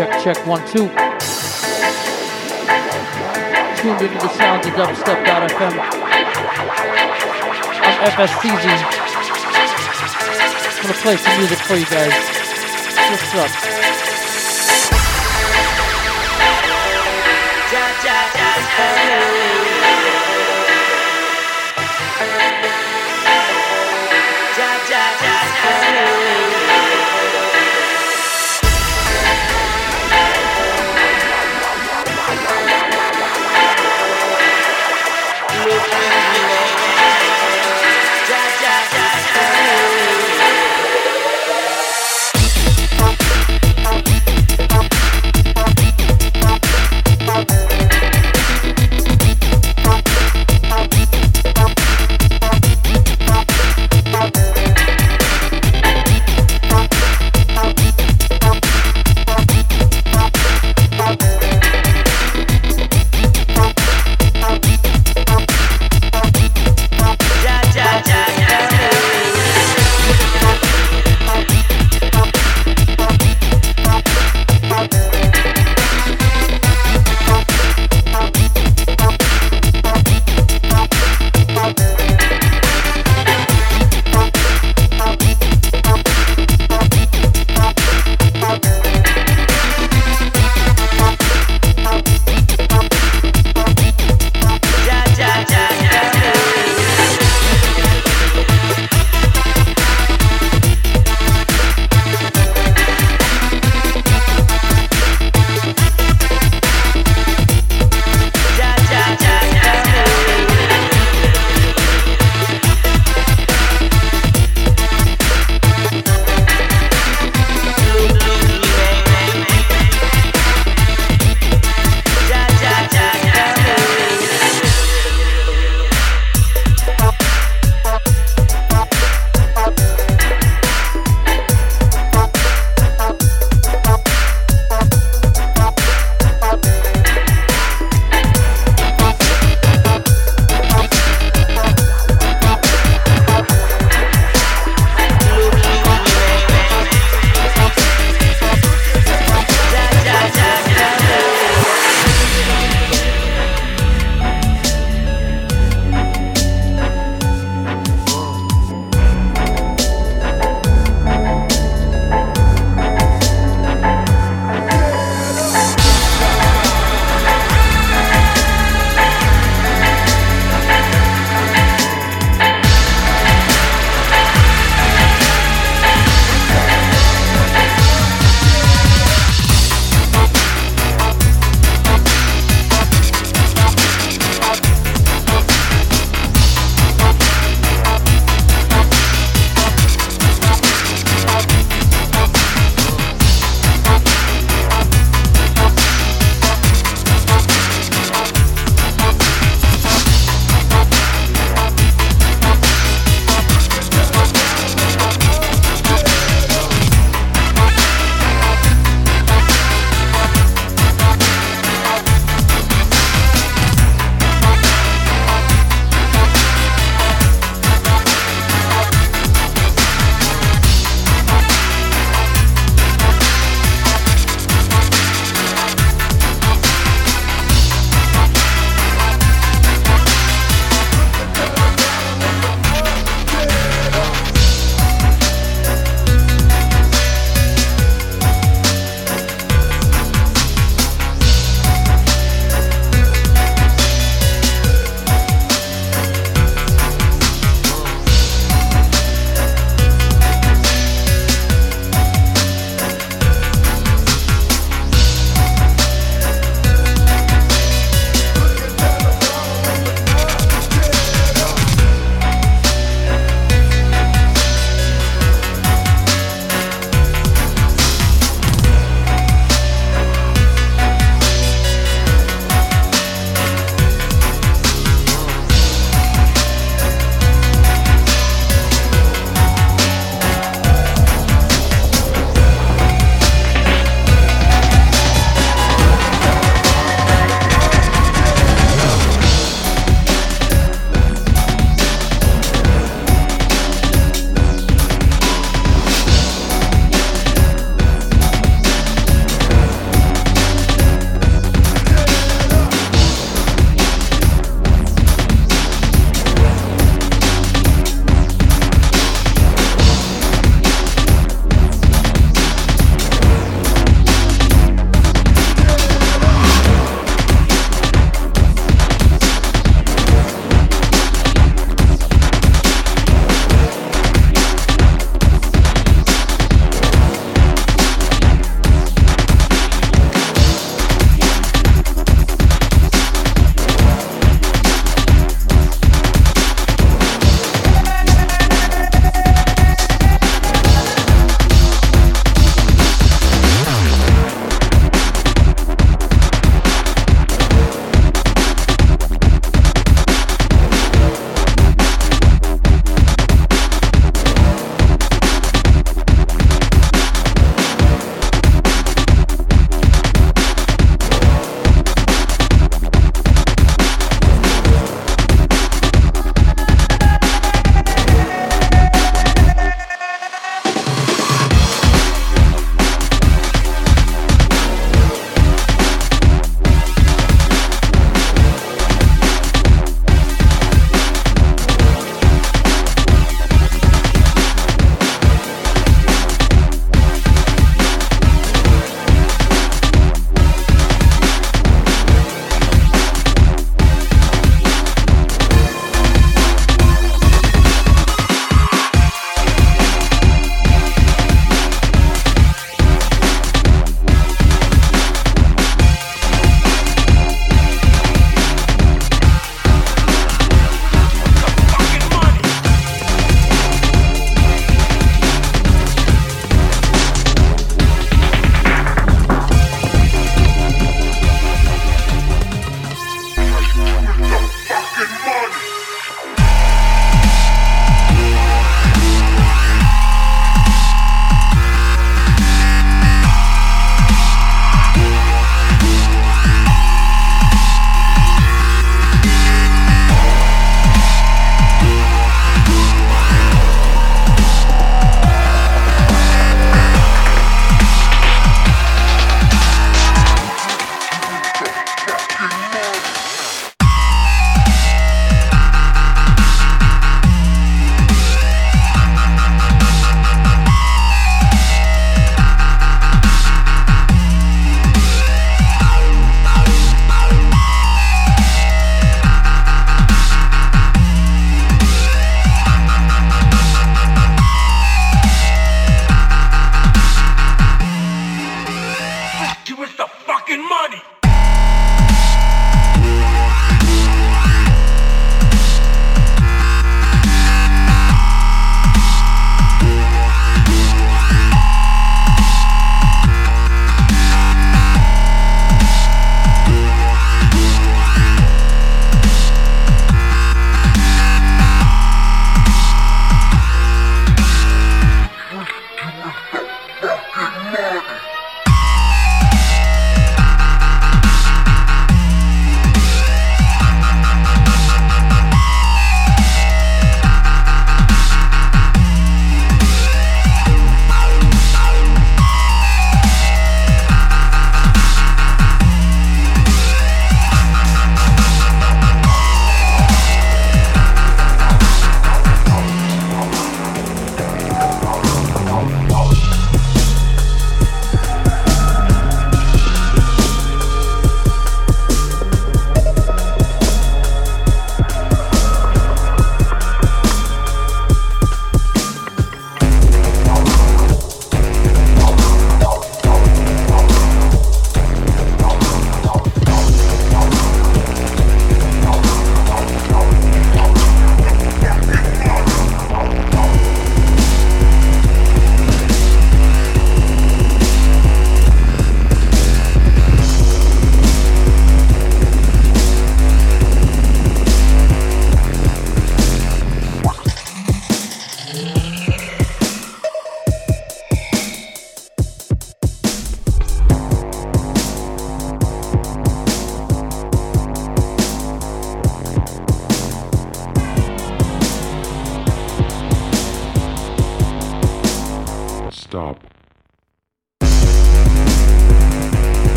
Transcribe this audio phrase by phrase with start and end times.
[0.00, 0.88] Check, check, one, two.
[3.76, 5.74] Tuned into the sounds of dubstep.fm.
[7.84, 8.64] I'm FSCZ.
[10.72, 12.14] I'm gonna play some music for you guys.
[13.10, 13.50] What's up?
[17.70, 19.69] Ja, ja, ja,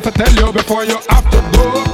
[0.00, 1.89] Alright, I have to tell you before you have to go.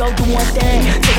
[0.00, 1.09] Go do one thing.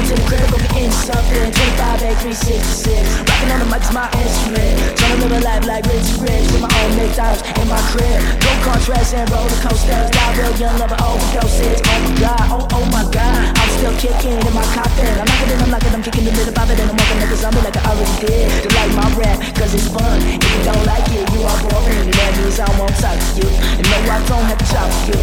[0.91, 1.51] Something.
[1.51, 3.23] 25 8 366.
[3.27, 4.75] Rocking on the mic's my instrument.
[4.99, 8.19] Trying to live a life like Rich Rich with my own McDonald's in my crib.
[8.43, 10.07] Go contrast and roller coasters.
[10.11, 11.79] Die real young, lover overdoses.
[11.87, 13.55] Oh my god, oh oh my god.
[13.55, 15.09] I'm still kicking in my coffin.
[15.17, 17.31] I'm knocking it, I'm knocking, I'm kicking the little bop it, and I'm walking like
[17.31, 18.45] a zombie like I already did.
[18.63, 20.19] To like my rap, cause it's fun.
[20.27, 22.05] If you don't like it, you are boring.
[22.05, 23.49] And that means I won't talk to you.
[23.79, 25.21] And no, I don't have to talk to you.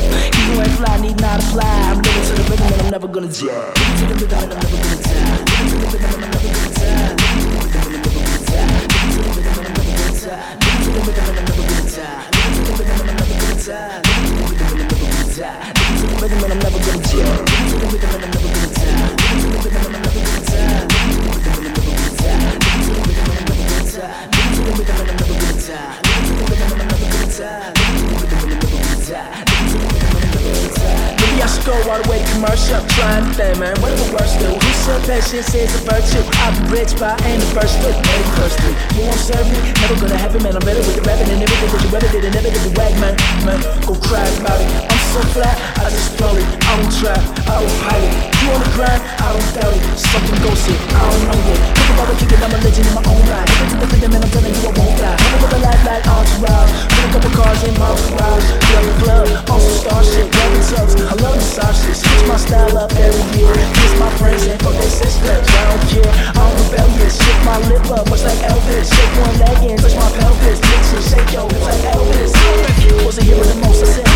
[0.49, 1.65] You ain't fly, need not fly.
[1.91, 3.73] I'm living to the rhythm and I'm never gonna die.
[3.79, 5.38] Living to the rhythm and I'm never gonna die.
[5.71, 6.29] Living
[31.67, 32.79] go all the way commercial.
[32.95, 33.75] Try anything, man.
[33.83, 34.55] What the worst do?
[34.55, 36.23] Who said patience is a virtue?
[36.47, 37.95] I'm rich, but ain't be rich by anniversary.
[37.99, 38.75] Anniversary.
[38.95, 39.59] You won't serve me?
[39.83, 40.55] Never gonna have happen, man.
[40.57, 42.73] I'm better with the rapping and everything that you ever did and never did the
[42.77, 43.15] wag, man.
[43.45, 44.69] Man, go cry about it.
[44.93, 46.47] I'm so flat, I just float it.
[46.65, 48.38] I don't trap, I don't pilot.
[48.49, 49.85] On the grind, I don't doubt it.
[49.93, 51.61] Something goes it, I don't know it.
[51.69, 53.45] Think about it, kick I'm a legend in my own right.
[53.45, 55.19] Look at the rhythm and I'm telling you I won't lie.
[55.21, 56.73] Never live a life like entourage.
[56.89, 58.49] Put a couple cars in my garage.
[58.65, 60.33] Play a club, also star shit.
[60.33, 61.97] Loving subs, I love the soft shit.
[62.01, 63.53] Switch my style up every year.
[63.53, 65.45] Kiss my friends and fuck their sisters.
[65.45, 67.21] I don't care, I'm rebellious.
[67.21, 68.89] Shake my lip up, much like Elvis.
[68.89, 70.57] Shake one leg and touch my pelvis.
[70.65, 72.33] Mix it, shake your hips like Elvis.
[73.05, 74.09] Wasn't here with the most, I said.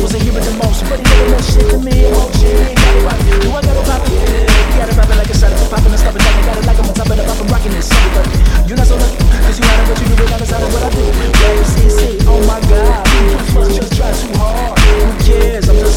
[0.00, 2.08] Wasn't here with the most, but he never meant shit to me.
[2.08, 2.56] It
[3.06, 3.20] right.
[3.40, 4.02] Do I got it pop?
[4.06, 5.36] Yeah, got it like a
[5.90, 6.22] and stopping.
[6.22, 7.40] Like I got it like I'm on top of the pop.
[7.42, 7.90] I'm rocking this.
[8.66, 9.18] You're not so lucky.
[9.18, 11.04] Cause you it, what you do, but as what I do.
[12.30, 13.06] Oh my god.
[13.66, 14.78] You just try too hard.
[14.78, 15.68] Who cares?
[15.68, 15.96] I'm just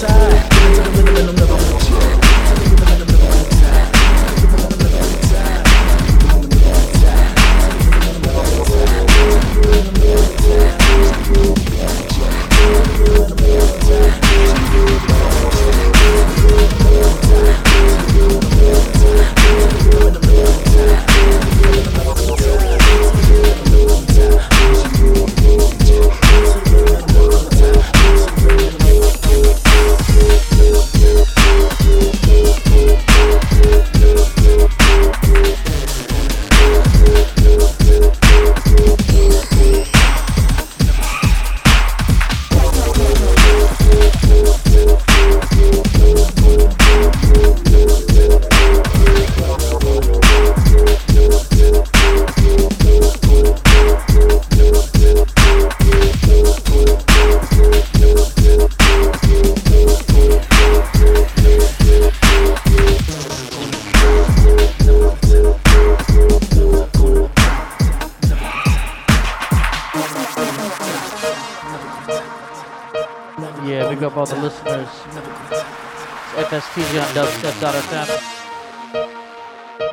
[76.82, 78.07] It's FSTG on dubstep.fm.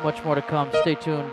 [0.03, 0.69] Much more to come.
[0.81, 1.29] Stay tuned.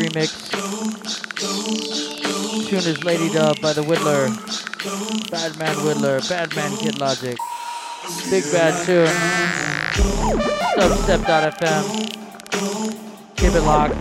[0.00, 0.48] Remix.
[2.68, 4.30] Tune is Lady Dub by the Widdler.
[5.30, 6.20] Badman Widdler.
[6.26, 7.36] Badman Kid Logic.
[8.30, 9.06] Big bad tune.
[10.78, 11.84] Dubstep.fm.
[13.36, 13.94] Keep it locked.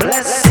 [0.00, 0.49] Bless.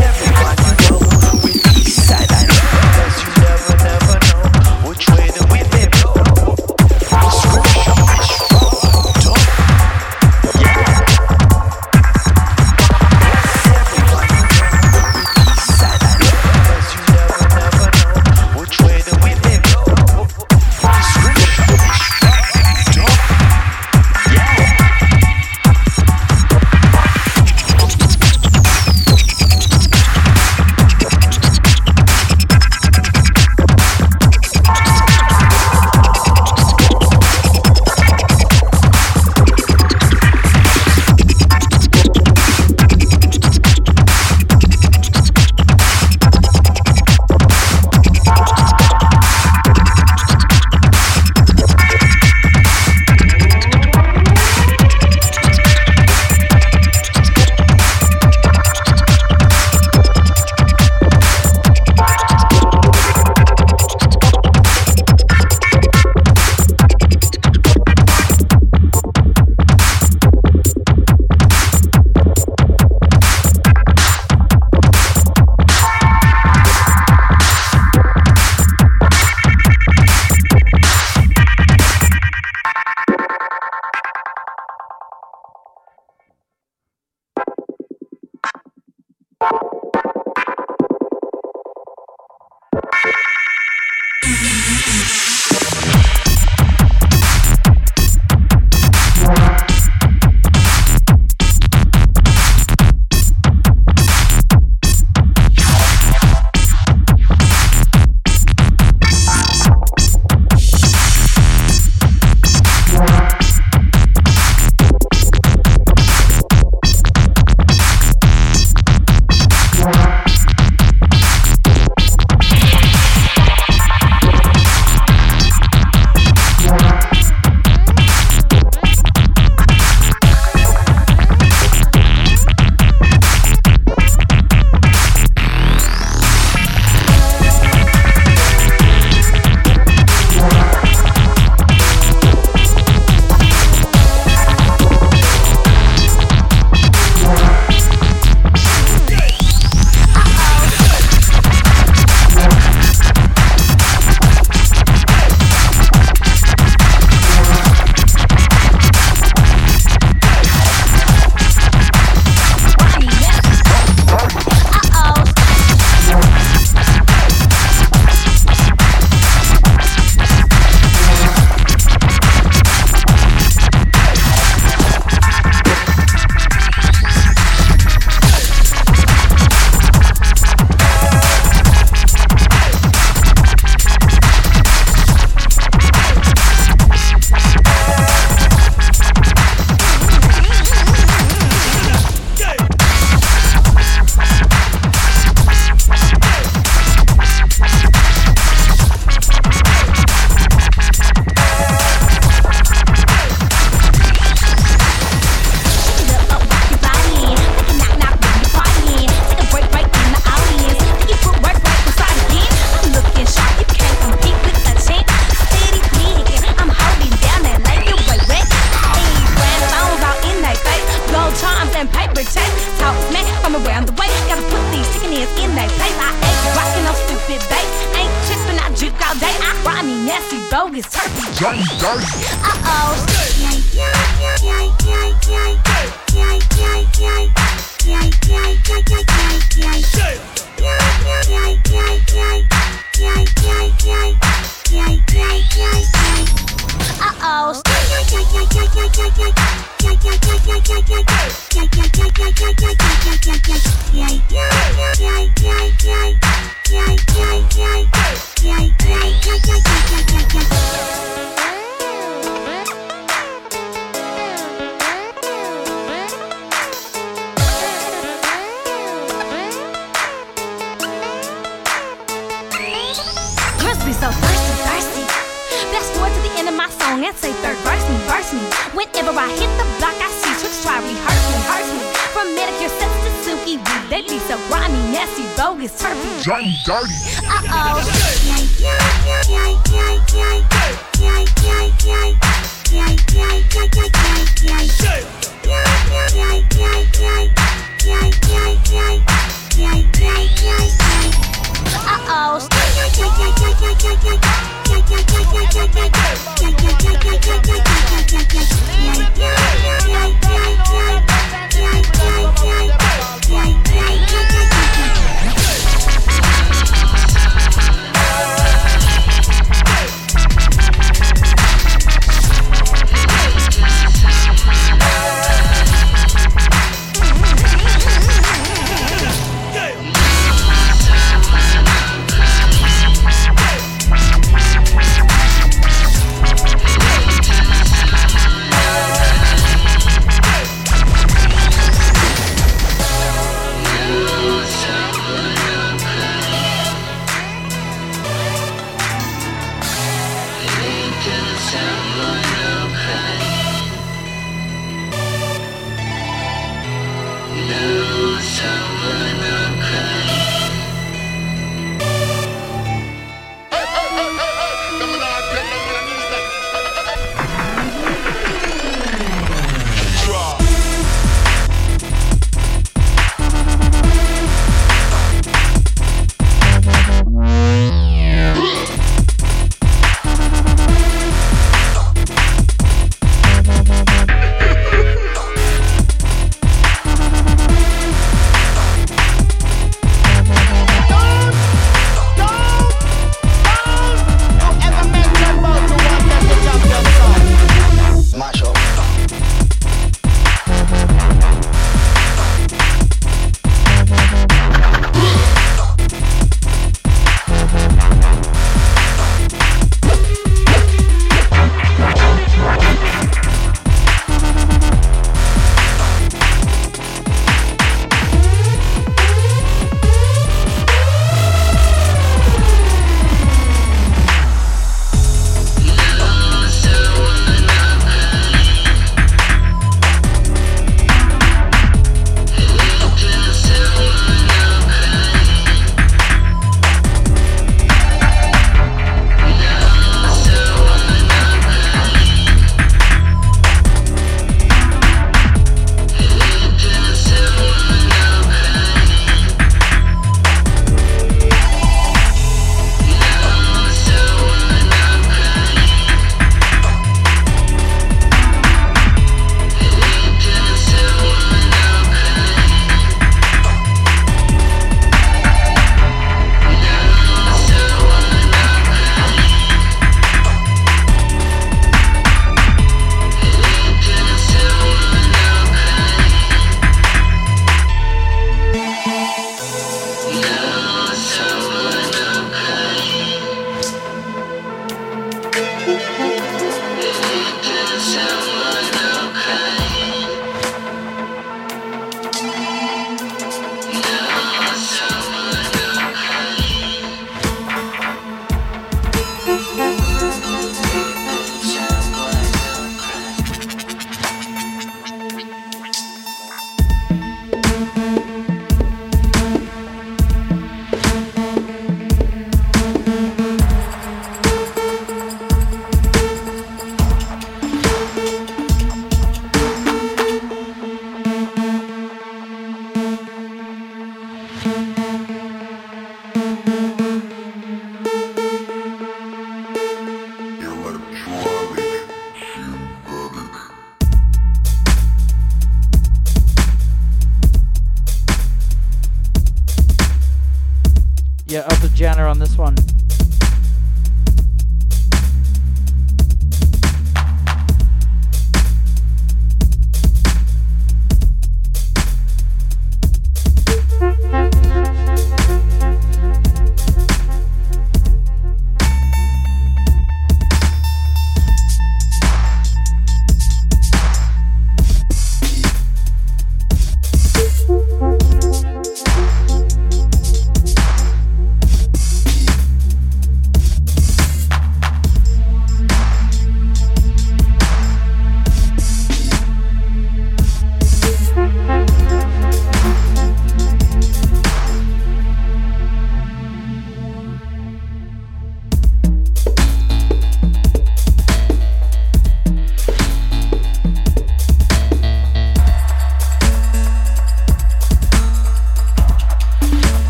[542.07, 542.55] On this one.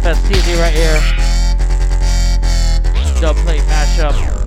[0.00, 0.98] FSTZ right here.
[3.20, 4.39] Dub plate mashup.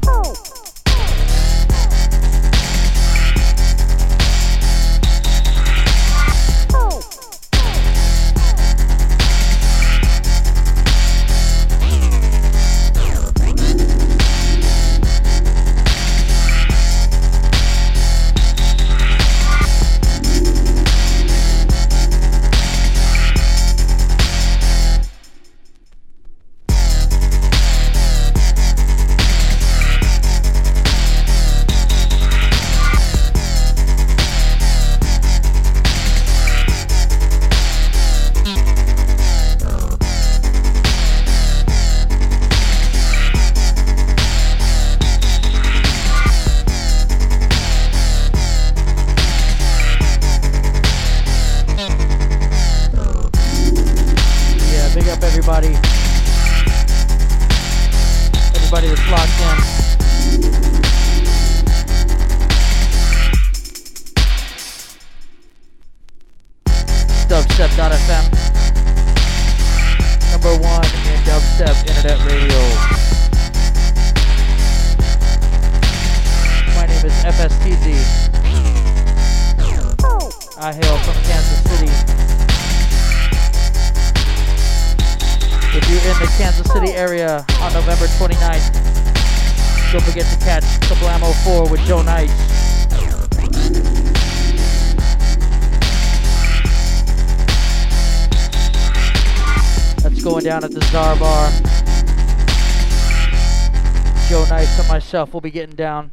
[105.13, 106.11] Myself will be getting down.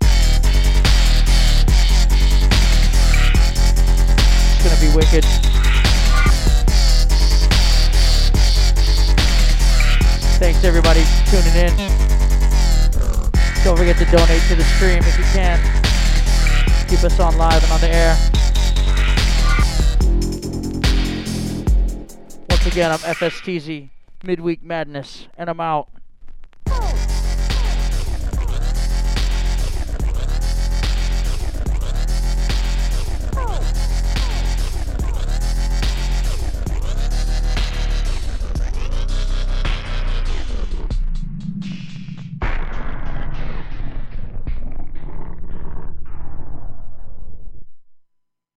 [0.00, 0.10] It's
[4.64, 5.24] gonna be wicked.
[10.40, 11.76] Thanks everybody for tuning in.
[13.62, 15.60] Don't forget to donate to the stream if you can.
[16.88, 18.16] Keep us on live and on the air.
[22.48, 23.90] Once again, I'm FSTZ,
[24.24, 25.99] Midweek Madness, and I'm out.